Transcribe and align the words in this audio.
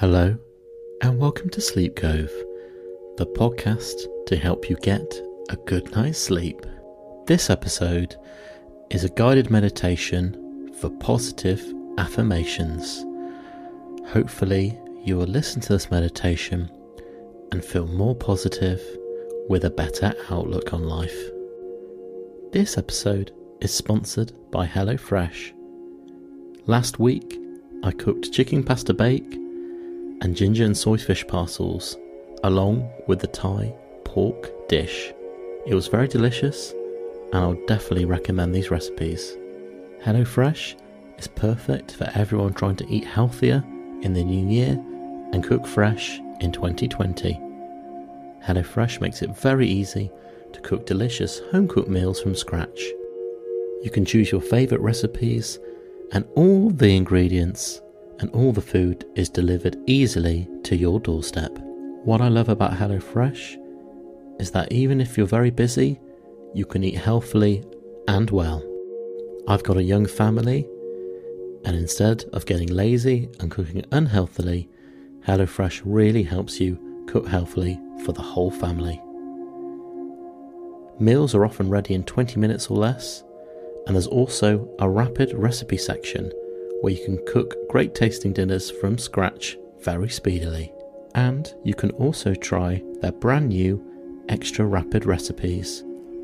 Hello, 0.00 0.36
and 1.00 1.18
welcome 1.18 1.48
to 1.48 1.60
Sleep 1.62 1.96
Cove, 1.96 2.30
the 3.16 3.24
podcast 3.34 3.94
to 4.26 4.36
help 4.36 4.68
you 4.68 4.76
get 4.82 5.10
a 5.48 5.56
good 5.56 5.90
night's 5.96 6.18
sleep. 6.18 6.66
This 7.26 7.48
episode 7.48 8.14
is 8.90 9.04
a 9.04 9.08
guided 9.08 9.50
meditation 9.50 10.70
for 10.78 10.90
positive 10.90 11.64
affirmations. 11.96 13.06
Hopefully, 14.08 14.78
you 15.02 15.16
will 15.16 15.24
listen 15.24 15.62
to 15.62 15.72
this 15.72 15.90
meditation 15.90 16.70
and 17.50 17.64
feel 17.64 17.86
more 17.86 18.14
positive 18.14 18.82
with 19.48 19.64
a 19.64 19.70
better 19.70 20.12
outlook 20.28 20.74
on 20.74 20.84
life. 20.84 21.30
This 22.52 22.76
episode 22.76 23.32
is 23.62 23.72
sponsored 23.72 24.32
by 24.50 24.66
HelloFresh. 24.66 25.54
Last 26.66 26.98
week, 26.98 27.40
I 27.82 27.92
cooked 27.92 28.30
chicken 28.30 28.62
pasta 28.62 28.92
bake 28.92 29.45
and 30.20 30.36
ginger 30.36 30.64
and 30.64 30.76
soy 30.76 30.96
fish 30.96 31.26
parcels, 31.26 31.96
along 32.44 32.90
with 33.06 33.20
the 33.20 33.26
Thai 33.26 33.74
pork 34.04 34.68
dish. 34.68 35.12
It 35.66 35.74
was 35.74 35.88
very 35.88 36.08
delicious, 36.08 36.72
and 37.32 37.36
I'll 37.36 37.66
definitely 37.66 38.04
recommend 38.04 38.54
these 38.54 38.70
recipes. 38.70 39.36
HelloFresh 40.02 40.76
is 41.18 41.26
perfect 41.28 41.92
for 41.92 42.10
everyone 42.14 42.54
trying 42.54 42.76
to 42.76 42.88
eat 42.88 43.04
healthier 43.04 43.64
in 44.02 44.12
the 44.12 44.22
new 44.22 44.48
year 44.48 44.72
and 45.32 45.42
cook 45.42 45.66
fresh 45.66 46.18
in 46.40 46.52
2020. 46.52 47.40
HelloFresh 48.44 49.00
makes 49.00 49.22
it 49.22 49.36
very 49.36 49.66
easy 49.66 50.10
to 50.52 50.60
cook 50.60 50.86
delicious 50.86 51.40
home 51.50 51.66
cooked 51.66 51.88
meals 51.88 52.20
from 52.20 52.34
scratch. 52.34 52.80
You 53.82 53.90
can 53.92 54.04
choose 54.04 54.30
your 54.30 54.40
favourite 54.40 54.82
recipes, 54.82 55.58
and 56.12 56.24
all 56.36 56.70
the 56.70 56.94
ingredients 56.94 57.80
and 58.20 58.30
all 58.30 58.52
the 58.52 58.60
food 58.60 59.04
is 59.14 59.28
delivered 59.28 59.76
easily 59.86 60.48
to 60.64 60.76
your 60.76 61.00
doorstep. 61.00 61.56
What 62.04 62.20
I 62.20 62.28
love 62.28 62.48
about 62.48 62.72
HelloFresh 62.72 63.56
is 64.40 64.50
that 64.52 64.72
even 64.72 65.00
if 65.00 65.16
you're 65.16 65.26
very 65.26 65.50
busy, 65.50 66.00
you 66.54 66.64
can 66.64 66.84
eat 66.84 66.96
healthily 66.96 67.64
and 68.08 68.30
well. 68.30 68.62
I've 69.48 69.62
got 69.62 69.76
a 69.76 69.82
young 69.82 70.06
family, 70.06 70.66
and 71.64 71.76
instead 71.76 72.24
of 72.32 72.46
getting 72.46 72.68
lazy 72.68 73.28
and 73.40 73.50
cooking 73.50 73.84
unhealthily, 73.92 74.68
HelloFresh 75.26 75.82
really 75.84 76.22
helps 76.22 76.60
you 76.60 77.04
cook 77.08 77.28
healthily 77.28 77.78
for 78.04 78.12
the 78.12 78.22
whole 78.22 78.50
family. 78.50 79.02
Meals 80.98 81.34
are 81.34 81.44
often 81.44 81.68
ready 81.68 81.94
in 81.94 82.04
20 82.04 82.40
minutes 82.40 82.68
or 82.68 82.78
less, 82.78 83.22
and 83.86 83.94
there's 83.94 84.06
also 84.06 84.68
a 84.78 84.88
rapid 84.88 85.32
recipe 85.34 85.76
section 85.76 86.32
where 86.80 86.92
you 86.92 87.04
can 87.04 87.24
cook 87.26 87.54
great 87.68 87.94
tasting 87.94 88.32
dinners 88.32 88.70
from 88.70 88.98
scratch 88.98 89.56
very 89.80 90.08
speedily. 90.08 90.72
And 91.14 91.52
you 91.64 91.74
can 91.74 91.90
also 91.92 92.34
try 92.34 92.82
their 93.00 93.12
brand 93.12 93.48
new 93.48 93.82
extra 94.28 94.64
rapid 94.66 95.06
recipes, 95.06 95.82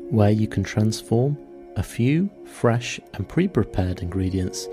where 0.09 0.31
you 0.31 0.47
can 0.47 0.63
transform 0.63 1.37
a 1.75 1.83
few 1.83 2.29
fresh 2.45 2.99
and 3.13 3.27
pre 3.27 3.47
prepared 3.47 4.01
ingredients 4.01 4.67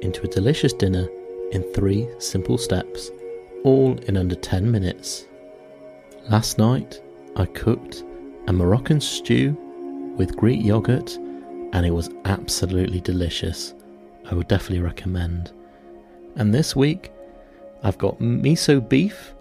into 0.00 0.22
a 0.22 0.28
delicious 0.28 0.72
dinner 0.72 1.08
in 1.52 1.62
three 1.74 2.08
simple 2.18 2.58
steps, 2.58 3.10
all 3.64 3.98
in 4.08 4.16
under 4.16 4.34
10 4.34 4.70
minutes. 4.70 5.26
Last 6.28 6.58
night, 6.58 7.00
I 7.36 7.46
cooked 7.46 8.04
a 8.48 8.52
Moroccan 8.52 9.00
stew 9.00 9.56
with 10.16 10.36
Greek 10.36 10.64
yogurt, 10.64 11.16
and 11.72 11.84
it 11.84 11.90
was 11.90 12.10
absolutely 12.24 13.00
delicious. 13.00 13.74
I 14.30 14.34
would 14.34 14.48
definitely 14.48 14.84
recommend. 14.84 15.52
And 16.36 16.52
this 16.52 16.74
week, 16.76 17.10
I've 17.82 17.98
got 17.98 18.18
miso 18.18 18.86
beef 18.86 19.34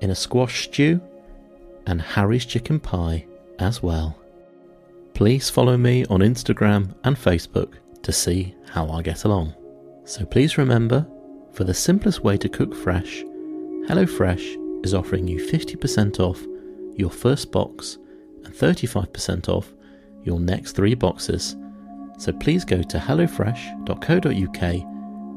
in 0.00 0.10
a 0.10 0.14
squash 0.14 0.64
stew 0.64 1.00
and 1.86 2.00
Harry's 2.00 2.44
chicken 2.44 2.80
pie 2.80 3.26
as 3.58 3.82
well. 3.82 4.16
Please 5.14 5.48
follow 5.48 5.76
me 5.76 6.04
on 6.06 6.20
Instagram 6.20 6.94
and 7.04 7.16
Facebook 7.16 7.74
to 8.02 8.12
see 8.12 8.54
how 8.68 8.88
I 8.90 9.02
get 9.02 9.24
along. 9.24 9.54
So 10.04 10.24
please 10.24 10.58
remember, 10.58 11.06
for 11.52 11.64
the 11.64 11.72
simplest 11.72 12.24
way 12.24 12.36
to 12.38 12.48
cook 12.48 12.74
fresh, 12.74 13.22
HelloFresh 13.88 14.84
is 14.84 14.92
offering 14.92 15.28
you 15.28 15.38
50% 15.38 16.18
off 16.20 16.44
your 16.96 17.10
first 17.10 17.52
box 17.52 17.98
and 18.44 18.52
35% 18.52 19.48
off 19.48 19.72
your 20.24 20.40
next 20.40 20.72
three 20.72 20.94
boxes 20.94 21.56
so 22.18 22.32
please 22.32 22.64
go 22.64 22.82
to 22.82 22.98
hellofresh.co.uk 22.98 24.62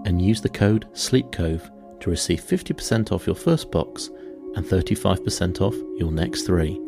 and 0.06 0.22
use 0.22 0.42
the 0.42 0.50
code 0.50 0.88
SLEEPCOVE 0.94 2.00
to 2.00 2.10
receive 2.10 2.42
50% 2.42 3.12
off 3.12 3.26
your 3.26 3.36
first 3.36 3.72
box 3.72 4.10
and 4.56 4.66
35% 4.66 5.62
off 5.62 5.76
your 6.00 6.12
next 6.12 6.44
three. 6.44 6.80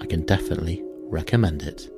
I 0.00 0.06
can 0.06 0.22
definitely 0.22 0.82
recommend 1.08 1.62
it. 1.62 1.90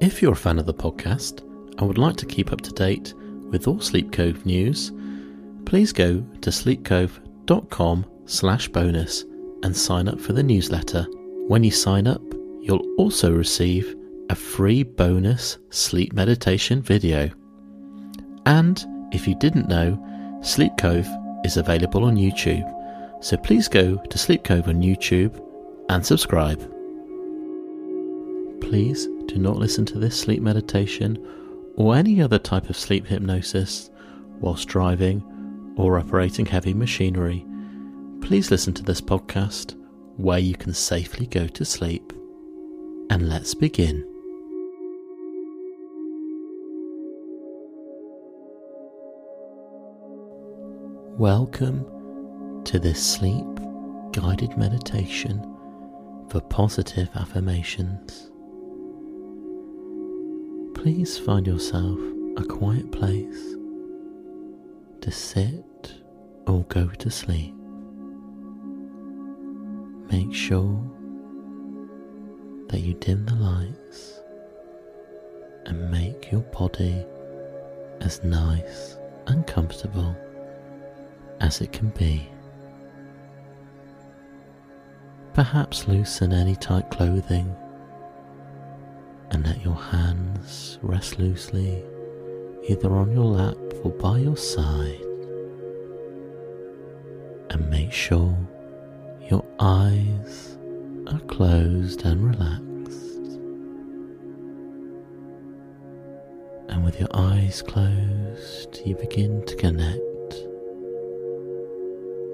If 0.00 0.20
you're 0.20 0.32
a 0.32 0.36
fan 0.36 0.58
of 0.58 0.66
the 0.66 0.74
podcast 0.74 1.40
and 1.78 1.88
would 1.88 1.98
like 1.98 2.16
to 2.16 2.26
keep 2.26 2.52
up 2.52 2.60
to 2.62 2.72
date 2.72 3.14
with 3.50 3.66
all 3.66 3.80
Sleep 3.80 4.12
Cove 4.12 4.44
news, 4.44 4.92
please 5.64 5.92
go 5.92 6.24
to 6.40 6.50
sleepcove.com 6.50 8.06
slash 8.26 8.68
bonus 8.68 9.24
and 9.62 9.76
sign 9.76 10.08
up 10.08 10.20
for 10.20 10.32
the 10.32 10.42
newsletter. 10.42 11.06
When 11.48 11.64
you 11.64 11.70
sign 11.70 12.06
up, 12.06 12.22
you'll 12.60 12.86
also 12.98 13.32
receive 13.32 13.96
a 14.30 14.34
free 14.34 14.82
bonus 14.82 15.58
sleep 15.70 16.12
meditation 16.12 16.82
video. 16.82 17.30
And 18.46 18.84
if 19.12 19.28
you 19.28 19.34
didn't 19.36 19.68
know, 19.68 20.00
Sleep 20.42 20.72
Cove 20.78 21.08
is 21.44 21.56
available 21.56 22.04
on 22.04 22.16
YouTube, 22.16 22.70
so 23.22 23.36
please 23.36 23.68
go 23.68 23.96
to 23.96 24.18
Sleep 24.18 24.44
Cove 24.44 24.68
on 24.68 24.82
YouTube 24.82 25.40
and 25.88 26.04
subscribe. 26.04 26.60
Please 28.60 29.06
do 29.26 29.36
not 29.36 29.56
listen 29.56 29.84
to 29.86 29.98
this 29.98 30.18
sleep 30.18 30.42
meditation 30.42 31.18
or 31.76 31.94
any 31.94 32.22
other 32.22 32.38
type 32.38 32.70
of 32.70 32.76
sleep 32.76 33.06
hypnosis 33.06 33.90
whilst 34.40 34.68
driving 34.68 35.22
or 35.76 35.98
operating 35.98 36.46
heavy 36.46 36.74
machinery. 36.74 37.44
Please 38.20 38.50
listen 38.50 38.72
to 38.74 38.82
this 38.82 39.00
podcast 39.00 39.74
where 40.16 40.38
you 40.38 40.54
can 40.54 40.72
safely 40.72 41.26
go 41.26 41.46
to 41.48 41.64
sleep. 41.64 42.12
And 43.10 43.28
let's 43.28 43.54
begin. 43.54 44.13
Welcome 51.18 52.64
to 52.64 52.80
this 52.80 53.00
sleep 53.00 53.46
guided 54.10 54.58
meditation 54.58 55.40
for 56.28 56.40
positive 56.40 57.08
affirmations. 57.14 58.32
Please 60.74 61.16
find 61.16 61.46
yourself 61.46 62.00
a 62.36 62.44
quiet 62.44 62.90
place 62.90 63.54
to 65.02 65.12
sit 65.12 65.94
or 66.48 66.64
go 66.64 66.88
to 66.88 67.08
sleep. 67.08 67.54
Make 70.10 70.34
sure 70.34 70.82
that 72.70 72.80
you 72.80 72.94
dim 72.94 73.24
the 73.24 73.36
lights 73.36 74.20
and 75.66 75.92
make 75.92 76.32
your 76.32 76.42
body 76.42 77.06
as 78.00 78.24
nice 78.24 78.96
and 79.28 79.46
comfortable 79.46 80.16
as 81.40 81.60
it 81.60 81.72
can 81.72 81.90
be. 81.90 82.28
Perhaps 85.34 85.88
loosen 85.88 86.32
any 86.32 86.54
tight 86.54 86.90
clothing 86.90 87.54
and 89.30 89.44
let 89.44 89.64
your 89.64 89.74
hands 89.74 90.78
rest 90.80 91.18
loosely 91.18 91.82
either 92.68 92.90
on 92.96 93.12
your 93.12 93.24
lap 93.24 93.56
or 93.82 93.90
by 93.90 94.18
your 94.18 94.36
side. 94.36 95.00
And 97.50 97.68
make 97.68 97.92
sure 97.92 98.36
your 99.28 99.44
eyes 99.58 100.56
are 101.08 101.20
closed 101.20 102.04
and 102.04 102.24
relaxed. 102.24 103.38
And 106.68 106.84
with 106.84 106.98
your 106.98 107.10
eyes 107.12 107.60
closed, 107.62 108.80
you 108.86 108.94
begin 108.94 109.44
to 109.46 109.56
connect 109.56 110.13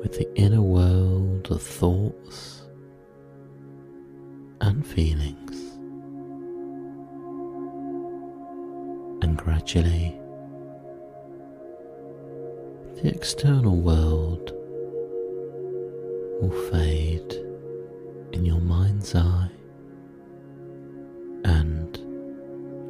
with 0.00 0.12
the 0.18 0.28
inner 0.34 0.62
world 0.62 1.48
of 1.50 1.62
thoughts 1.62 2.62
and 4.60 4.86
feelings. 4.86 5.56
And 9.22 9.36
gradually, 9.36 10.16
the 13.02 13.08
external 13.08 13.76
world 13.76 14.52
will 16.40 16.70
fade 16.70 17.34
in 18.32 18.44
your 18.44 18.60
mind's 18.60 19.14
eye 19.14 19.50
and 21.44 21.96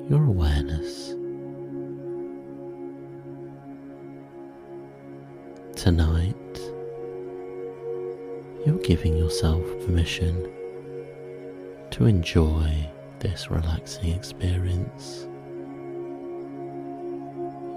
your 0.08 0.24
awareness. 0.24 1.08
Tonight, 5.76 6.19
giving 8.90 9.16
yourself 9.16 9.62
permission 9.86 10.34
to 11.92 12.06
enjoy 12.06 12.68
this 13.20 13.48
relaxing 13.48 14.10
experience. 14.10 15.28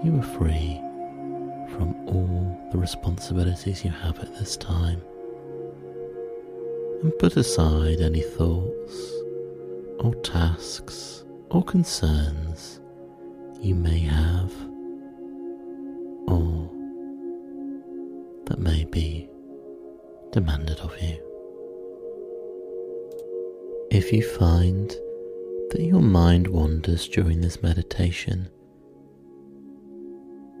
You 0.02 0.18
are 0.18 0.36
free 0.36 0.80
from 1.76 1.94
all 2.08 2.68
the 2.72 2.78
responsibilities 2.78 3.84
you 3.84 3.92
have 3.92 4.18
at 4.18 4.34
this 4.40 4.56
time 4.56 5.00
and 7.00 7.16
put 7.20 7.36
aside 7.36 8.00
any 8.00 8.22
thoughts 8.22 9.12
or 10.00 10.16
tasks 10.24 11.24
or 11.50 11.62
concerns 11.62 12.80
you 13.60 13.76
may 13.76 14.00
have 14.00 14.52
demanded 20.34 20.80
of 20.80 20.92
you. 21.00 21.16
If 23.92 24.12
you 24.12 24.28
find 24.36 24.88
that 25.70 25.80
your 25.80 26.02
mind 26.02 26.48
wanders 26.48 27.06
during 27.06 27.40
this 27.40 27.62
meditation, 27.62 28.48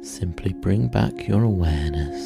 simply 0.00 0.52
bring 0.52 0.86
back 0.86 1.26
your 1.26 1.42
awareness 1.42 2.22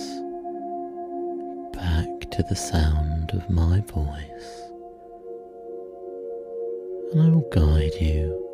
back 1.72 2.30
to 2.32 2.44
the 2.50 2.54
sound 2.54 3.30
of 3.30 3.48
my 3.48 3.80
voice, 3.80 4.50
and 7.12 7.22
I 7.22 7.28
will 7.30 7.48
guide 7.50 7.94
you 7.98 8.46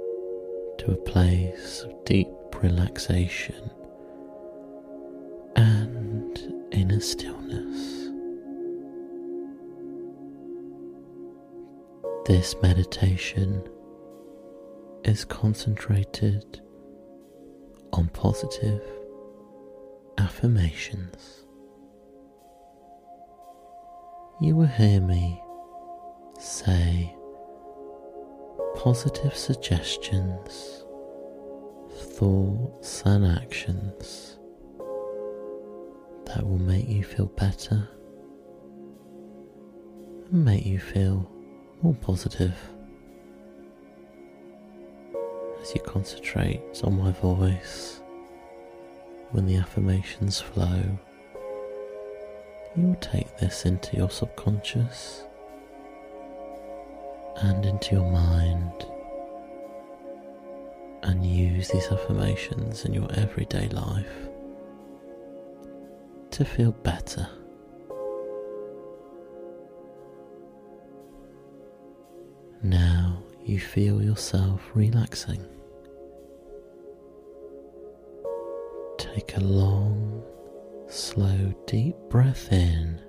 to 0.78 0.92
a 0.92 0.96
place 1.10 1.82
of 1.82 2.04
deep 2.04 2.28
relaxation 2.62 3.72
and 5.56 6.38
inner 6.70 7.00
stillness. 7.00 8.03
This 12.26 12.56
meditation 12.62 13.62
is 15.04 15.26
concentrated 15.26 16.62
on 17.92 18.08
positive 18.14 18.80
affirmations. 20.16 21.44
You 24.40 24.56
will 24.56 24.68
hear 24.68 25.02
me 25.02 25.38
say 26.40 27.14
positive 28.76 29.36
suggestions, 29.36 30.82
thoughts, 32.14 33.02
and 33.04 33.26
actions 33.26 34.38
that 36.24 36.42
will 36.42 36.58
make 36.58 36.88
you 36.88 37.04
feel 37.04 37.26
better 37.26 37.86
and 40.32 40.42
make 40.42 40.64
you 40.64 40.78
feel 40.78 41.30
more 41.84 41.94
positive 42.00 42.56
as 45.60 45.74
you 45.74 45.82
concentrate 45.82 46.80
on 46.82 46.96
my 46.98 47.12
voice 47.12 48.00
when 49.32 49.44
the 49.44 49.56
affirmations 49.56 50.40
flow. 50.40 50.82
You 52.74 52.86
will 52.86 52.94
take 52.96 53.36
this 53.36 53.66
into 53.66 53.98
your 53.98 54.08
subconscious 54.08 55.24
and 57.36 57.66
into 57.66 57.96
your 57.96 58.10
mind 58.10 58.86
and 61.02 61.26
use 61.26 61.68
these 61.68 61.88
affirmations 61.88 62.86
in 62.86 62.94
your 62.94 63.12
everyday 63.12 63.68
life 63.68 64.30
to 66.30 66.46
feel 66.46 66.72
better. 66.72 67.28
You 73.44 73.60
feel 73.60 74.02
yourself 74.02 74.70
relaxing. 74.74 75.44
Take 78.98 79.36
a 79.36 79.40
long, 79.40 80.22
slow, 80.88 81.52
deep 81.66 81.96
breath 82.08 82.50
in 82.50 83.00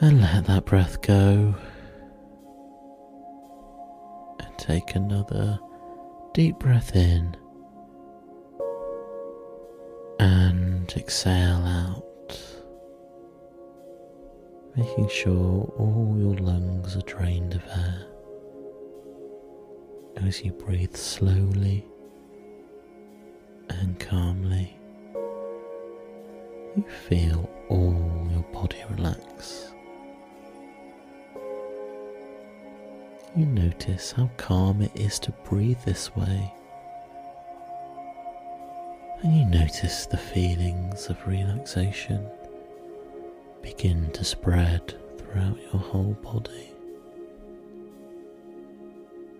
and 0.00 0.20
let 0.20 0.44
that 0.46 0.66
breath 0.66 1.00
go. 1.00 1.54
And 4.40 4.58
take 4.58 4.94
another 4.94 5.58
deep 6.34 6.58
breath 6.58 6.94
in 6.94 7.36
and 10.18 10.92
exhale 10.96 11.64
out 11.64 12.04
making 14.76 15.08
sure 15.08 15.72
all 15.78 16.16
your 16.18 16.34
lungs 16.36 16.96
are 16.96 17.02
drained 17.02 17.54
of 17.54 17.62
air 17.66 18.06
as 20.16 20.42
you 20.44 20.52
breathe 20.52 20.96
slowly 20.96 21.84
and 23.68 23.98
calmly. 24.00 24.76
You 26.76 26.84
feel 27.08 27.48
all 27.68 28.28
your 28.32 28.42
body 28.52 28.82
relax. 28.90 29.72
You 33.36 33.46
notice 33.46 34.12
how 34.12 34.30
calm 34.36 34.82
it 34.82 34.92
is 34.94 35.18
to 35.20 35.32
breathe 35.44 35.78
this 35.84 36.14
way. 36.16 36.52
And 39.22 39.36
you 39.36 39.44
notice 39.44 40.06
the 40.06 40.18
feelings 40.18 41.08
of 41.08 41.26
relaxation 41.26 42.28
begin 43.64 44.10
to 44.12 44.22
spread 44.22 44.94
throughout 45.16 45.58
your 45.72 45.80
whole 45.80 46.12
body 46.22 46.70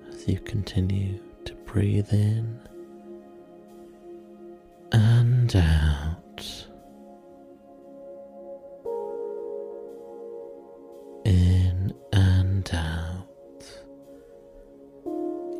as 0.08 0.26
you 0.26 0.38
continue 0.40 1.20
to 1.44 1.52
breathe 1.66 2.10
in 2.10 2.58
and 4.92 5.54
out. 5.54 6.66
In 11.26 11.92
and 12.14 12.70
out. 12.72 13.26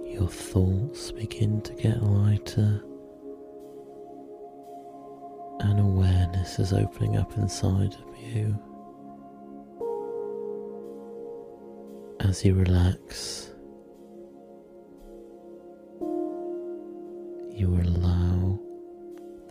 Your 0.06 0.28
thoughts 0.28 1.12
begin 1.12 1.60
to 1.60 1.72
get 1.74 2.02
lighter 2.02 2.82
and 5.60 5.78
awareness 5.80 6.58
is 6.58 6.72
opening 6.72 7.18
up 7.18 7.36
inside 7.36 7.94
of 7.94 8.13
as 12.20 12.44
you 12.44 12.54
relax. 12.54 13.50
You 17.50 17.78
allow 17.80 18.58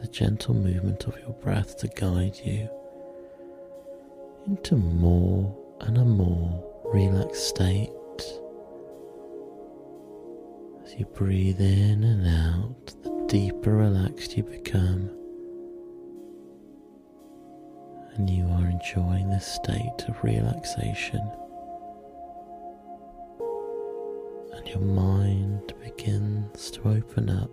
the 0.01 0.07
gentle 0.07 0.53
movement 0.53 1.05
of 1.05 1.17
your 1.19 1.33
breath 1.41 1.77
to 1.77 1.87
guide 1.87 2.35
you 2.43 2.69
into 4.47 4.75
more 4.75 5.57
and 5.81 5.97
a 5.97 6.03
more 6.03 6.63
relaxed 6.83 7.47
state. 7.47 7.89
As 10.83 10.93
you 10.95 11.05
breathe 11.13 11.61
in 11.61 12.03
and 12.03 12.27
out, 12.27 12.93
the 13.03 13.25
deeper 13.27 13.77
relaxed 13.77 14.35
you 14.35 14.43
become 14.43 15.22
and 18.15 18.29
you 18.29 18.47
are 18.47 18.67
enjoying 18.67 19.29
this 19.29 19.45
state 19.45 20.05
of 20.07 20.23
relaxation. 20.23 21.31
And 24.53 24.67
your 24.67 24.81
mind 24.81 25.73
begins 25.83 26.69
to 26.71 26.89
open 26.89 27.29
up. 27.29 27.49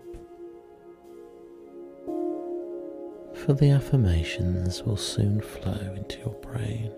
For 3.34 3.54
the 3.54 3.70
affirmations 3.70 4.82
will 4.82 4.98
soon 4.98 5.40
flow 5.40 5.94
into 5.96 6.18
your 6.18 6.34
brain, 6.42 6.92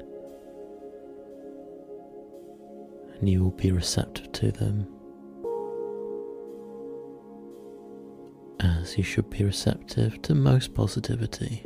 and 3.14 3.28
you 3.28 3.44
will 3.44 3.52
be 3.52 3.70
receptive 3.70 4.32
to 4.32 4.50
them. 4.50 4.88
As 8.58 8.98
you 8.98 9.04
should 9.04 9.30
be 9.30 9.44
receptive 9.44 10.20
to 10.22 10.34
most 10.34 10.74
positivity. 10.74 11.64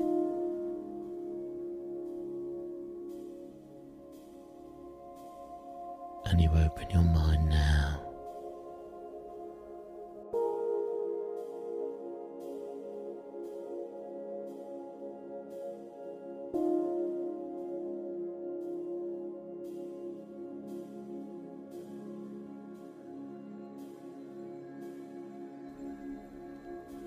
Open 6.67 6.91
your 6.91 7.03
mind 7.03 7.49
now. 7.49 8.03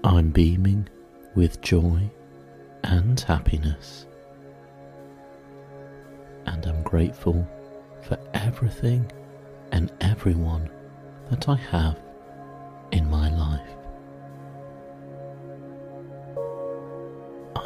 I'm 0.05 0.29
beaming 0.29 0.87
with 1.35 1.61
joy 1.61 2.09
and 2.83 3.19
happiness. 3.19 4.05
and 6.45 6.65
I'm 6.65 6.81
grateful 6.83 7.47
for 8.01 8.17
everything 8.33 9.09
and 9.71 9.91
everyone 10.01 10.69
that 11.29 11.47
I 11.49 11.55
have 11.55 11.99
in 12.91 13.09
my 13.09 13.29
life. 13.29 13.69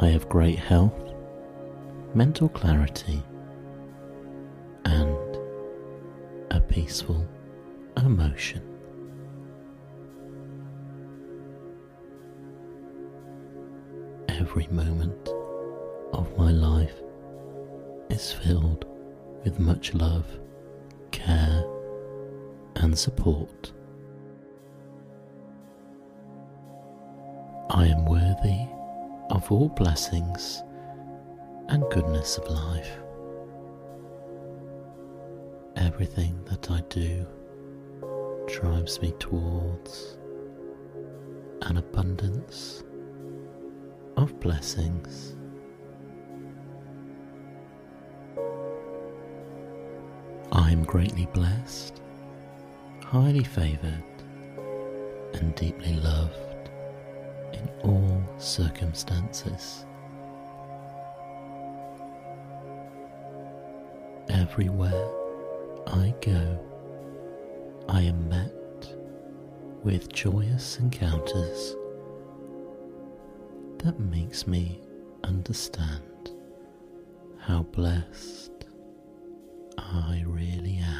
I 0.00 0.08
have 0.08 0.28
great 0.28 0.58
health, 0.58 1.14
mental 2.14 2.48
clarity, 2.48 3.22
and 4.84 5.38
a 6.50 6.60
peaceful 6.60 7.26
emotion. 7.96 8.62
Every 14.28 14.66
moment 14.68 15.28
of 16.12 16.36
my 16.36 16.50
life 16.50 17.00
is 18.10 18.32
filled 18.32 18.84
with 19.44 19.60
much 19.60 19.94
love, 19.94 20.26
care, 21.12 21.53
and 22.94 22.98
support. 23.00 23.72
I 27.70 27.86
am 27.86 28.04
worthy 28.04 28.68
of 29.30 29.50
all 29.50 29.68
blessings 29.70 30.62
and 31.66 31.82
goodness 31.90 32.38
of 32.38 32.48
life. 32.48 32.96
Everything 35.74 36.38
that 36.44 36.70
I 36.70 36.82
do 36.88 37.26
drives 38.46 39.02
me 39.02 39.12
towards 39.18 40.16
an 41.62 41.78
abundance 41.78 42.84
of 44.16 44.38
blessings. 44.38 45.34
I 50.52 50.70
am 50.70 50.84
greatly 50.84 51.26
blessed, 51.34 52.03
highly 53.14 53.44
favoured, 53.44 54.02
and 55.34 55.54
deeply 55.54 55.94
loved 56.00 56.68
in 57.52 57.68
all 57.84 58.20
circumstances. 58.38 59.86
Everywhere 64.28 65.08
I 65.86 66.12
go, 66.20 66.58
I 67.88 68.00
am 68.00 68.28
met 68.28 68.96
with 69.84 70.12
joyous 70.12 70.80
encounters 70.80 71.76
that 73.78 74.00
makes 74.00 74.48
me 74.48 74.80
understand 75.22 76.32
how 77.38 77.62
blessed 77.62 78.64
I 79.78 80.24
really 80.26 80.78
am. 80.78 80.93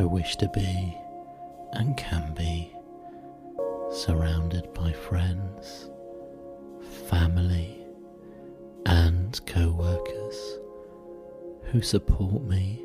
I 0.00 0.04
wish 0.04 0.36
to 0.36 0.48
be 0.48 0.96
and 1.74 1.94
can 1.94 2.32
be 2.32 2.72
surrounded 3.92 4.72
by 4.72 4.92
friends, 4.92 5.90
family, 7.10 7.84
and 8.86 9.38
co 9.44 9.70
workers 9.72 10.58
who 11.64 11.82
support 11.82 12.44
me 12.44 12.82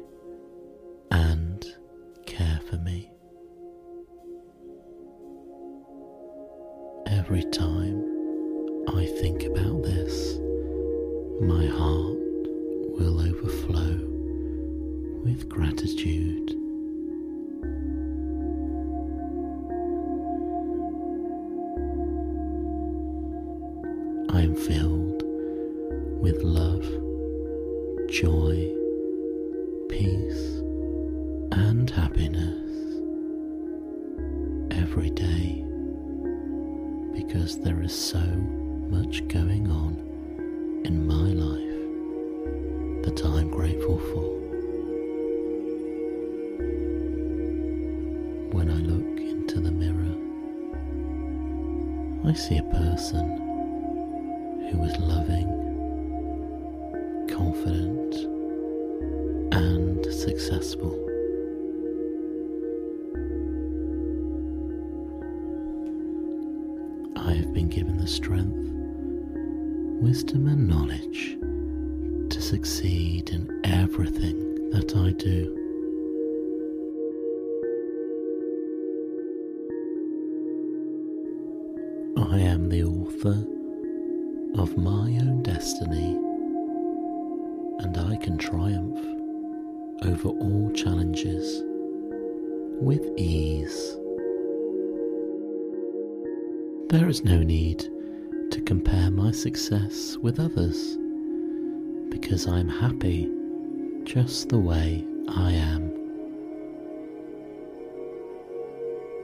I 82.35 82.39
am 82.39 82.67
the 82.67 82.83
author 82.83 83.45
of 84.61 84.77
my 84.77 85.07
own 85.21 85.41
destiny, 85.41 86.17
and 87.79 87.97
I 87.97 88.17
can 88.17 88.37
triumph 88.37 88.99
over 90.03 90.27
all 90.27 90.69
challenges 90.75 91.63
with 92.81 93.09
ease. 93.15 93.95
There 96.89 97.07
is 97.07 97.23
no 97.23 97.41
need 97.41 97.87
to 98.51 98.61
compare 98.65 99.09
my 99.11 99.31
success 99.31 100.17
with 100.17 100.37
others 100.37 100.97
because 102.09 102.49
I'm 102.49 102.67
happy 102.67 103.31
just 104.03 104.49
the 104.49 104.59
way 104.59 105.05
I 105.29 105.53
am. 105.53 105.89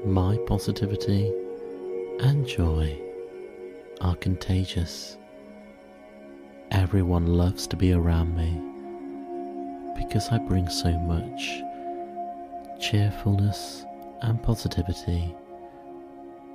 My 0.05 0.37
positivity 0.47 1.33
and 2.21 2.47
joy 2.47 2.95
are 3.99 4.15
contagious. 4.15 5.17
Everyone 6.69 7.25
loves 7.25 7.65
to 7.67 7.75
be 7.75 7.93
around 7.93 8.35
me 8.37 8.61
because 9.99 10.29
I 10.29 10.37
bring 10.37 10.69
so 10.69 10.91
much 10.99 11.61
cheerfulness 12.79 13.85
and 14.21 14.41
positivity 14.43 15.35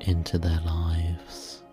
into 0.02 0.38
their 0.38 0.60
lives. 0.64 1.64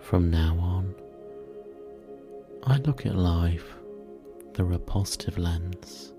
From 0.00 0.30
now 0.30 0.58
on, 0.60 0.94
I 2.64 2.76
look 2.78 3.06
at 3.06 3.14
life 3.14 3.74
through 4.52 4.74
a 4.74 4.78
positive 4.78 5.38
lens. 5.38 6.12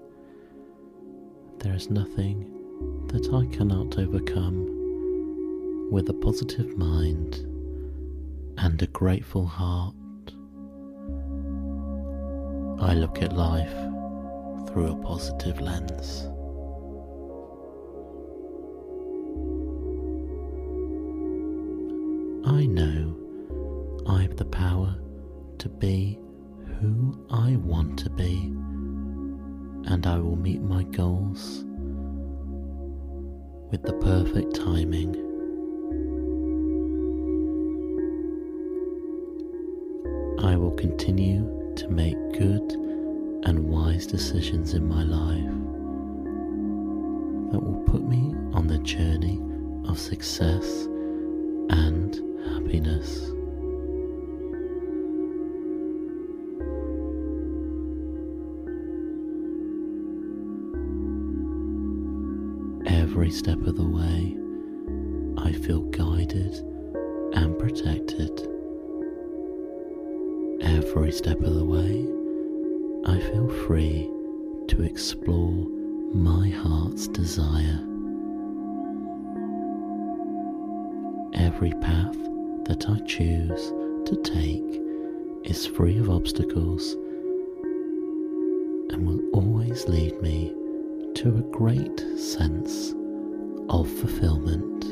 There 1.59 1.73
is 1.73 1.89
nothing 1.89 3.07
that 3.07 3.33
I 3.33 3.45
cannot 3.53 3.97
overcome 3.99 5.89
with 5.91 6.09
a 6.09 6.13
positive 6.13 6.77
mind 6.77 7.35
and 8.57 8.81
a 8.81 8.87
grateful 8.87 9.45
heart. 9.45 9.93
I 12.81 12.93
look 12.93 13.21
at 13.21 13.33
life 13.35 13.73
through 14.67 14.93
a 14.93 14.95
positive 15.03 15.59
lens. 15.59 16.27
I 22.47 22.65
know 22.67 23.17
I 24.07 24.21
have 24.21 24.37
the 24.37 24.45
power 24.45 24.95
to 25.57 25.67
be 25.67 26.17
who 26.79 27.25
I 27.29 27.57
want 27.57 27.99
to 27.99 28.09
be, 28.09 28.53
and 29.89 30.05
I 30.05 30.19
will 30.19 30.35
meet 30.35 30.61
my 30.61 30.83
goals 30.83 31.65
with 33.71 33.81
the 33.81 33.93
perfect 33.93 34.55
timing. 34.55 35.15
I 40.43 40.55
will 40.55 40.71
continue 40.71 41.73
to 41.75 41.89
make 41.89 42.17
good 42.33 42.71
and 43.45 43.67
wise 43.67 44.05
decisions 44.05 44.75
in 44.75 44.87
my 44.87 45.03
life 45.03 45.55
that 47.51 47.59
will 47.59 47.83
put 47.87 48.03
me 48.03 48.35
on 48.53 48.67
the 48.67 48.77
journey 48.79 49.41
of 49.89 49.97
success 49.99 50.85
and 51.71 52.15
happiness. 52.45 53.31
Every 63.29 63.37
step 63.37 63.61
of 63.67 63.75
the 63.75 63.87
way, 63.87 64.35
I 65.37 65.51
feel 65.51 65.81
guided 65.81 66.51
and 67.33 67.59
protected. 67.59 68.41
Every 70.61 71.11
step 71.11 71.39
of 71.41 71.53
the 71.53 71.63
way, 71.63 72.07
I 73.05 73.19
feel 73.19 73.47
free 73.67 74.09
to 74.69 74.81
explore 74.81 75.67
my 76.11 76.49
heart's 76.49 77.07
desire. 77.07 77.85
Every 81.35 81.73
path 81.81 82.17
that 82.65 82.89
I 82.89 82.97
choose 83.05 83.71
to 84.09 84.19
take 84.23 84.81
is 85.43 85.67
free 85.67 85.99
of 85.99 86.09
obstacles 86.09 86.93
and 88.89 89.05
will 89.05 89.21
always 89.33 89.87
lead 89.87 90.19
me 90.19 90.51
to 91.13 91.37
a 91.37 91.41
great 91.51 91.99
sense 92.17 92.95
of 93.69 93.87
fulfillment. 93.87 94.85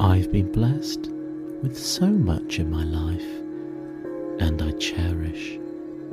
I've 0.00 0.30
been 0.30 0.52
blessed 0.52 1.10
with 1.62 1.76
so 1.76 2.06
much 2.06 2.58
in 2.58 2.70
my 2.70 2.84
life, 2.84 3.26
and 4.40 4.62
I 4.62 4.70
cherish 4.72 5.58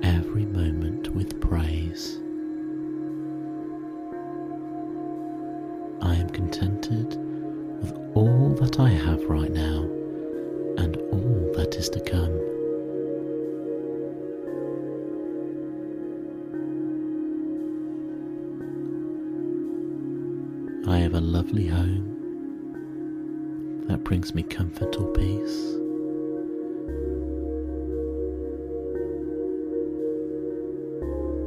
every 0.02 0.46
moment 0.46 1.14
with 1.14 1.40
praise. 1.42 2.18
I 6.02 6.16
am 6.16 6.30
contented 6.30 7.18
with 7.82 7.94
all 8.16 8.56
that 8.62 8.80
I 8.80 8.90
have 8.90 9.24
right 9.26 9.52
now 9.52 9.84
and 10.78 10.98
all 11.12 11.52
that 11.56 11.76
is 11.76 11.90
to 11.90 12.00
come. 12.00 12.55
Lovely 21.46 21.68
home 21.68 22.10
that 23.88 24.04
brings 24.04 24.34
me 24.34 24.42
comfort 24.42 24.96
or 24.98 25.06
peace. 25.14 25.76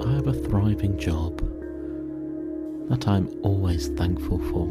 I 0.06 0.12
have 0.14 0.28
a 0.28 0.32
thriving 0.32 0.96
job 0.98 1.40
that 2.88 3.08
I'm 3.08 3.28
always 3.42 3.88
thankful 3.88 4.38
for. 4.38 4.68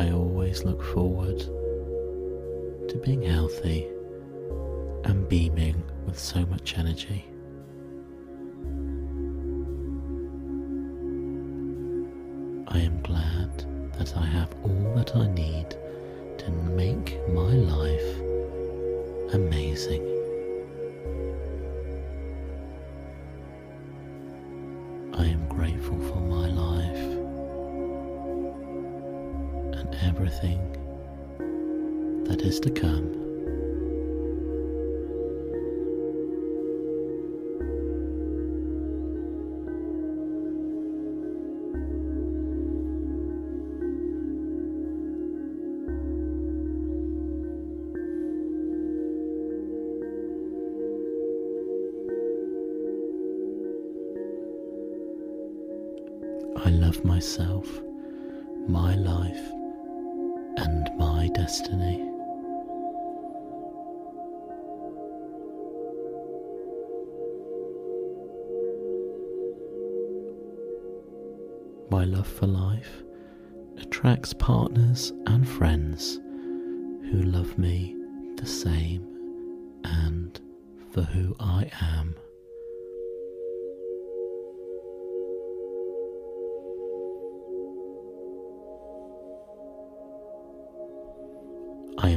I 0.00 0.12
always 0.12 0.62
look 0.62 0.84
forward 0.84 1.40
to 2.88 3.00
being 3.04 3.22
healthy 3.22 3.88
and 5.02 5.28
beaming 5.28 5.82
with 6.06 6.16
so 6.16 6.46
much 6.46 6.78
energy. 6.78 7.24
All 14.62 14.92
that 14.96 15.14
I 15.16 15.26
need 15.28 15.76
to 16.38 16.50
make 16.50 17.18
my 17.28 17.52
life 17.52 18.20
amazing. 19.32 20.17
Life, 59.18 59.52
and 60.56 60.90
my 60.96 61.28
destiny. 61.34 62.04
My 71.90 72.04
love 72.04 72.26
for 72.26 72.46
life 72.46 73.02
attracts 73.78 74.32
partners 74.34 75.12
and 75.26 75.48
friends 75.48 76.20
who 77.10 77.22
love 77.22 77.58
me 77.58 77.96
the 78.36 78.46
same 78.46 79.02
and 79.84 80.40
for 80.92 81.02
who 81.02 81.34
I 81.40 81.70
am. 81.80 82.14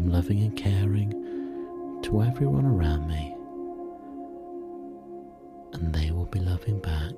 Am 0.01 0.11
loving 0.11 0.39
and 0.39 0.57
caring 0.57 1.11
to 2.01 2.23
everyone 2.23 2.65
around 2.65 3.07
me, 3.07 3.35
and 5.73 5.93
they 5.93 6.09
will 6.09 6.25
be 6.25 6.39
loving 6.39 6.79
back. 6.79 7.13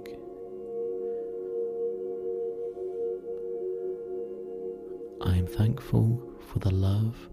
I 5.25 5.37
am 5.37 5.47
thankful 5.47 6.21
for 6.51 6.59
the 6.59 6.73
love 6.73 7.29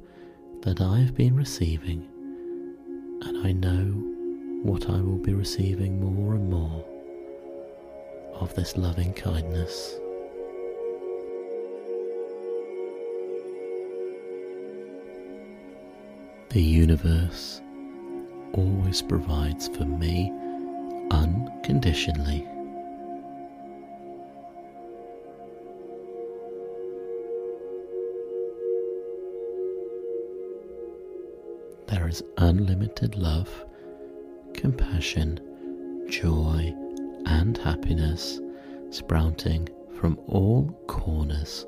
that 0.62 0.80
I 0.80 1.00
have 1.00 1.16
been 1.16 1.34
receiving, 1.34 2.06
and 3.22 3.44
I 3.44 3.50
know 3.50 3.86
what 4.62 4.88
I 4.88 5.00
will 5.00 5.18
be 5.18 5.34
receiving 5.34 6.00
more 6.00 6.34
and 6.34 6.48
more 6.48 6.84
of 8.34 8.54
this 8.54 8.76
loving 8.76 9.12
kindness. 9.14 9.98
The 16.50 16.60
universe 16.60 17.60
always 18.54 19.02
provides 19.02 19.68
for 19.68 19.84
me 19.84 20.32
unconditionally. 21.12 22.44
There 31.86 32.08
is 32.08 32.24
unlimited 32.38 33.14
love, 33.14 33.48
compassion, 34.52 35.38
joy, 36.10 36.74
and 37.26 37.56
happiness 37.58 38.40
sprouting 38.90 39.68
from 40.00 40.18
all 40.26 40.68
corners 40.88 41.64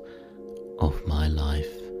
of 0.79 1.01
my 1.07 1.29
life. 1.29 1.92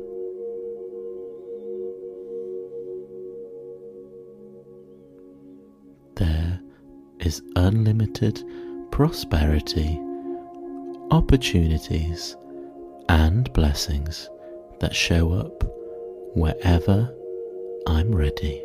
Is 7.33 7.41
unlimited 7.55 8.43
prosperity, 8.91 9.99
opportunities, 11.09 12.37
and 13.09 13.51
blessings 13.53 14.29
that 14.79 14.95
show 14.95 15.33
up 15.33 15.63
wherever 16.35 17.11
I'm 17.87 18.13
ready. 18.13 18.63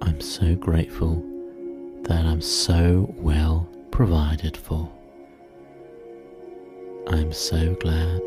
I'm 0.00 0.22
so 0.22 0.54
grateful 0.54 1.22
that 2.04 2.24
I'm 2.24 2.40
so 2.40 3.14
well 3.18 3.68
provided 3.90 4.56
for. 4.56 4.90
I'm 7.08 7.30
so 7.34 7.74
glad 7.74 8.22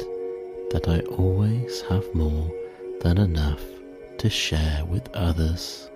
that 0.70 0.86
I 0.88 1.00
always 1.18 1.82
have 1.90 2.14
more 2.14 2.52
than 3.04 3.18
enough 3.18 3.62
to 4.18 4.30
share 4.30 4.86
with 4.86 5.14
others. 5.14 5.90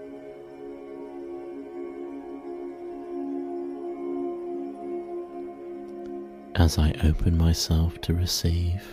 As 6.55 6.77
I 6.77 6.93
open 7.03 7.37
myself 7.37 8.01
to 8.01 8.13
receive, 8.13 8.83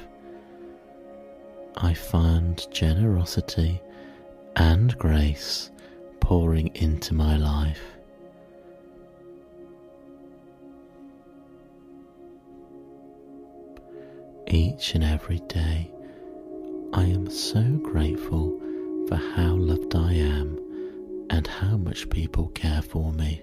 I 1.77 1.93
find 1.93 2.65
generosity 2.71 3.81
and 4.55 4.97
grace 4.97 5.73
pouring 6.21 6.69
into 6.77 7.15
my 7.15 7.37
life. 7.37 7.83
Each 14.47 14.95
and 14.95 15.03
every 15.03 15.41
day, 15.49 15.91
I 16.97 17.07
am 17.07 17.29
so 17.29 17.61
grateful 17.83 18.57
for 19.09 19.17
how 19.17 19.55
loved 19.57 19.97
I 19.97 20.13
am 20.13 21.27
and 21.29 21.45
how 21.45 21.77
much 21.77 22.09
people 22.09 22.47
care 22.51 22.83
for 22.83 23.13
me. 23.13 23.43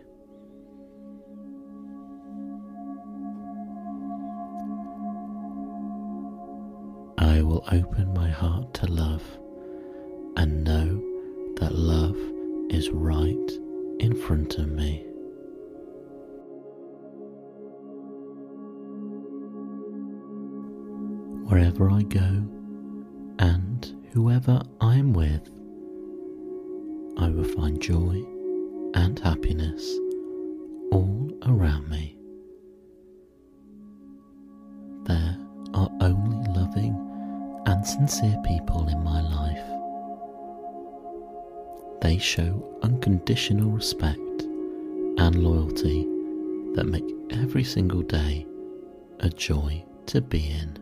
I 7.17 7.41
will 7.41 7.65
open 7.69 8.13
my 8.13 8.29
heart 8.29 8.73
to 8.75 8.85
love 8.85 9.23
and 10.37 10.63
know 10.63 11.03
that 11.57 11.75
love 11.75 12.15
is 12.69 12.89
right 12.89 13.51
in 13.99 14.15
front 14.15 14.59
of 14.59 14.69
me. 14.69 15.05
Wherever 21.49 21.91
I 21.91 22.03
go 22.03 22.60
and 23.41 23.91
whoever 24.13 24.61
I'm 24.79 25.13
with, 25.13 25.49
I 27.17 27.27
will 27.27 27.43
find 27.43 27.81
joy 27.81 28.23
and 28.93 29.17
happiness 29.17 29.83
all 30.91 31.27
around 31.47 31.89
me. 31.89 32.15
There 35.05 35.37
are 35.73 35.89
only 36.01 36.47
loving 36.53 36.95
and 37.65 37.85
sincere 37.85 38.37
people 38.45 38.87
in 38.89 39.03
my 39.03 39.21
life. 39.21 39.57
They 42.03 42.19
show 42.19 42.79
unconditional 42.83 43.71
respect 43.71 44.43
and 45.17 45.43
loyalty 45.43 46.07
that 46.75 46.85
make 46.85 47.09
every 47.31 47.63
single 47.63 48.03
day 48.03 48.45
a 49.19 49.29
joy 49.29 49.83
to 50.07 50.21
be 50.21 50.47
in. 50.47 50.80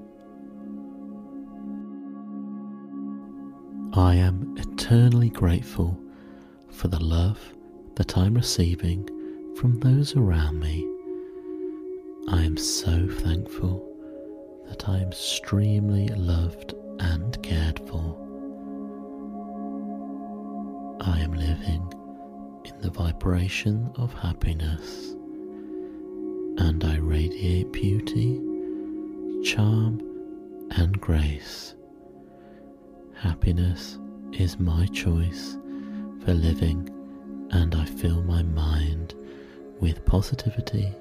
I 4.00 4.16
am 4.16 4.56
eternally 4.58 5.30
grateful 5.30 6.00
for 6.70 6.88
the 6.88 7.04
love 7.04 7.38
that 7.96 8.18
I'm 8.18 8.34
receiving 8.34 9.06
from 9.58 9.78
those 9.82 10.16
around 10.16 10.62
me. 10.62 10.88
I 12.30 12.44
am 12.46 12.56
so 12.56 13.10
thankful 13.10 13.86
that 14.70 14.88
I 14.88 15.00
am 15.00 15.10
extremely 15.10 16.08
loved 16.08 16.76
and 17.00 17.44
cared 17.44 17.78
for. 17.90 18.16
I 21.02 21.20
am 21.20 21.34
living 21.34 21.94
in 22.64 22.80
the 22.80 22.92
vibration 22.92 23.92
of 23.96 24.14
happiness 24.14 25.12
and 26.58 26.82
I 26.86 27.00
radiate 27.00 27.74
beauty, 27.74 28.40
charm, 29.44 30.02
and 30.72 31.02
grace. 31.02 31.76
Happiness 33.20 33.98
is 34.32 34.58
my 34.62 34.86
choice 34.86 35.58
for 36.24 36.34
living, 36.34 36.90
and 37.52 37.76
I 37.76 37.84
fill 37.84 38.24
my 38.24 38.44
mind 38.44 39.14
with 39.82 40.06
positivity 40.06 40.94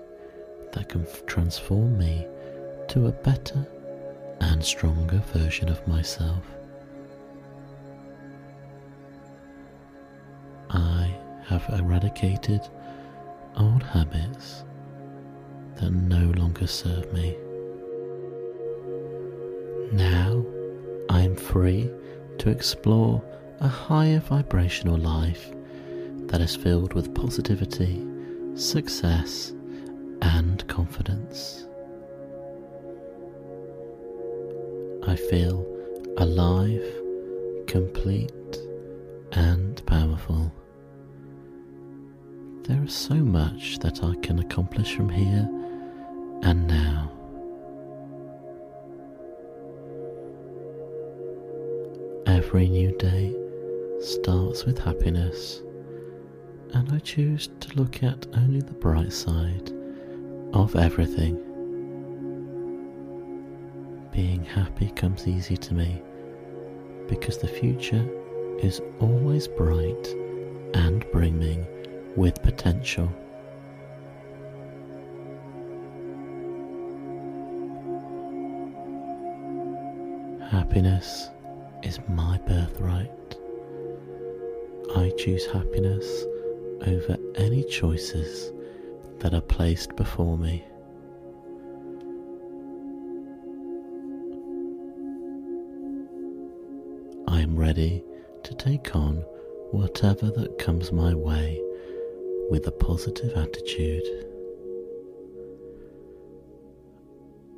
that 0.73 0.89
can 0.89 1.07
transform 1.27 1.97
me 1.97 2.27
to 2.89 3.07
a 3.07 3.13
better 3.13 3.65
and 4.41 4.65
stronger 4.65 5.23
version 5.33 5.69
of 5.69 5.87
myself. 5.87 6.43
I 10.71 11.15
have 11.45 11.65
eradicated 11.79 12.63
old 13.57 13.85
habits 13.85 14.65
that 15.77 15.93
no 15.93 16.33
longer 16.37 16.67
serve 16.67 17.13
me. 17.13 17.37
Now 19.93 20.45
I 21.19 21.23
am 21.23 21.35
free 21.35 21.91
to 22.39 22.49
explore 22.49 23.21
a 23.59 23.67
higher 23.67 24.21
vibrational 24.21 24.97
life 24.97 25.51
that 26.29 26.41
is 26.41 26.55
filled 26.55 26.93
with 26.95 27.13
positivity, 27.13 28.07
success, 28.55 29.53
and 30.23 30.65
confidence. 30.69 31.67
I 35.09 35.17
feel 35.17 35.67
alive, 36.19 36.87
complete, 37.67 38.57
and 39.33 39.85
powerful. 39.87 40.53
There 42.63 42.85
is 42.85 42.95
so 42.95 43.17
much 43.17 43.81
that 43.81 44.05
I 44.05 44.15
can 44.23 44.39
accomplish 44.39 44.95
from 44.95 45.09
here 45.09 45.49
and 46.45 46.69
now. 46.69 47.18
Every 52.49 52.71
new 52.71 52.97
day 52.97 53.37
starts 54.01 54.65
with 54.65 54.79
happiness, 54.79 55.61
and 56.73 56.91
I 56.91 56.99
choose 57.01 57.51
to 57.61 57.77
look 57.77 58.03
at 58.03 58.27
only 58.39 58.63
the 58.63 58.73
bright 58.73 59.13
side 59.13 59.71
of 60.55 60.75
everything. 60.75 61.37
Being 64.13 64.47
happy 64.47 64.89
comes 64.93 65.29
easy 65.29 65.59
to 65.59 65.75
me 65.75 66.01
because 67.07 67.37
the 67.37 67.47
future 67.47 68.09
is 68.63 68.81
always 68.99 69.47
bright 69.47 70.09
and 70.73 71.05
brimming 71.13 71.67
with 72.17 72.43
potential. 72.43 73.13
Happiness 80.51 81.29
is 81.83 82.01
my 82.09 82.39
birthright. 82.47 83.11
I 84.97 85.13
choose 85.19 85.47
happiness 85.47 86.25
over 86.87 87.17
any 87.37 87.65
choices 87.65 88.53
that 89.21 89.35
are 89.35 89.41
placed 89.41 89.95
before 89.97 90.39
me. 90.39 90.65
I 97.29 97.41
am 97.41 97.57
ready 97.57 98.03
to 98.45 98.55
take 98.55 98.97
on 98.97 99.17
whatever 99.71 100.31
that 100.31 100.59
comes 100.59 100.93
my 100.93 101.15
way 101.15 101.61
with 102.51 102.67
a 102.67 102.73
positive 102.73 103.37
attitude. 103.37 104.05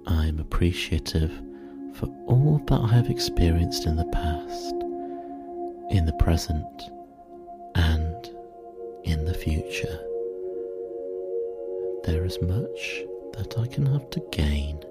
I 0.06 0.26
am 0.26 0.40
appreciative 0.40 1.30
for 1.94 2.07
all 2.26 2.61
that 2.66 2.81
I 2.81 2.88
have 2.88 3.11
experienced 3.11 3.87
in 3.87 3.96
the 3.96 4.05
past, 4.07 4.74
in 5.90 6.07
the 6.07 6.16
present, 6.18 6.90
and 7.74 8.31
in 9.05 9.24
the 9.24 9.35
future. 9.35 9.98
There 12.05 12.24
is 12.24 12.40
much 12.42 13.05
that 13.35 13.59
I 13.59 13.66
can 13.66 13.87
have 13.87 14.09
to 14.11 14.22
gain 14.33 14.83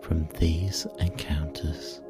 from 0.00 0.28
these 0.38 0.86
encounters. 0.98 2.00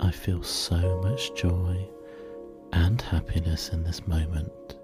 I 0.00 0.10
feel 0.10 0.42
so 0.42 1.00
much 1.02 1.34
joy 1.34 1.88
and 2.72 3.00
happiness 3.00 3.68
in 3.68 3.84
this 3.84 4.06
moment 4.06 4.76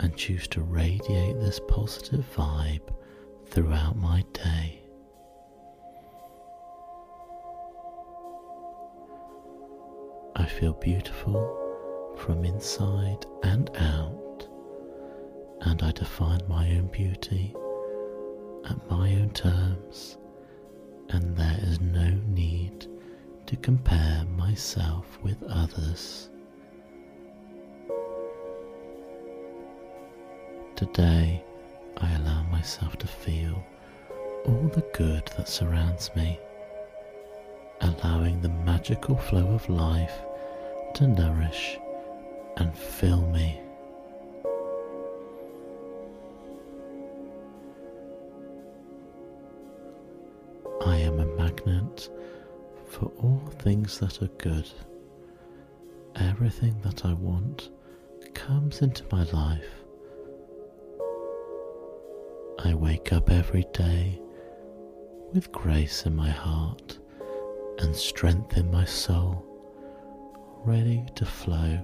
and 0.00 0.16
choose 0.16 0.46
to 0.48 0.60
radiate 0.62 1.38
this 1.40 1.60
positive 1.68 2.24
vibe 2.34 2.94
throughout 3.46 3.96
my 3.96 4.24
day. 4.32 4.80
I 10.36 10.44
feel 10.46 10.74
beautiful 10.74 12.14
from 12.16 12.44
inside 12.44 13.26
and 13.42 13.70
out, 13.76 14.48
and 15.62 15.82
I 15.82 15.90
define 15.92 16.42
my 16.48 16.68
own 16.76 16.86
beauty 16.88 17.54
at 18.68 18.90
my 18.90 19.14
own 19.14 19.30
terms, 19.30 20.16
and 21.08 21.36
there 21.36 21.58
is 21.62 21.80
no 21.80 22.10
need 22.26 22.86
to 23.46 23.56
compare 23.56 24.24
myself 24.36 25.18
with 25.22 25.42
others. 25.44 26.30
Today, 30.78 31.42
I 31.96 32.14
allow 32.14 32.44
myself 32.44 32.96
to 32.98 33.08
feel 33.08 33.66
all 34.46 34.70
the 34.72 34.84
good 34.94 35.26
that 35.36 35.48
surrounds 35.48 36.08
me, 36.14 36.38
allowing 37.80 38.40
the 38.40 38.48
magical 38.48 39.16
flow 39.16 39.48
of 39.48 39.68
life 39.68 40.20
to 40.94 41.08
nourish 41.08 41.76
and 42.58 42.78
fill 42.78 43.22
me. 43.22 43.60
I 50.86 50.98
am 50.98 51.18
a 51.18 51.26
magnet 51.26 52.08
for 52.86 53.06
all 53.18 53.42
things 53.58 53.98
that 53.98 54.22
are 54.22 54.30
good. 54.38 54.70
Everything 56.14 56.80
that 56.82 57.04
I 57.04 57.14
want 57.14 57.70
comes 58.32 58.80
into 58.80 59.02
my 59.10 59.24
life 59.32 59.77
I 62.64 62.74
wake 62.74 63.12
up 63.12 63.30
every 63.30 63.64
day 63.72 64.20
with 65.32 65.52
grace 65.52 66.06
in 66.06 66.16
my 66.16 66.28
heart 66.28 66.98
and 67.78 67.94
strength 67.94 68.56
in 68.56 68.68
my 68.72 68.84
soul, 68.84 69.44
ready 70.64 71.06
to 71.14 71.24
flow 71.24 71.78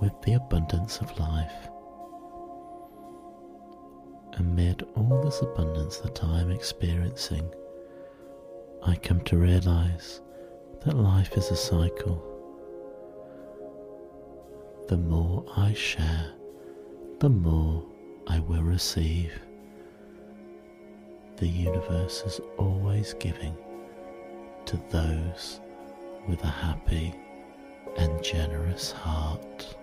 with 0.00 0.12
the 0.22 0.34
abundance 0.34 0.98
of 0.98 1.18
life. 1.18 1.68
Amid 4.34 4.84
all 4.94 5.20
this 5.24 5.40
abundance 5.42 5.96
that 5.98 6.22
I 6.22 6.40
am 6.42 6.52
experiencing, 6.52 7.52
I 8.84 8.94
come 8.94 9.20
to 9.22 9.36
realize 9.36 10.20
that 10.84 10.96
life 10.96 11.36
is 11.36 11.50
a 11.50 11.56
cycle. 11.56 12.22
The 14.86 14.96
more 14.96 15.44
I 15.56 15.72
share, 15.72 16.30
the 17.18 17.30
more 17.30 17.84
I 18.28 18.38
will 18.38 18.62
receive. 18.62 19.32
The 21.36 21.48
universe 21.48 22.22
is 22.26 22.40
always 22.58 23.14
giving 23.14 23.56
to 24.66 24.76
those 24.90 25.60
with 26.28 26.42
a 26.44 26.48
happy 26.48 27.12
and 27.96 28.22
generous 28.22 28.92
heart. 28.92 29.76